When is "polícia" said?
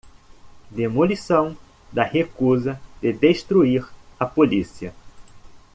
4.25-4.95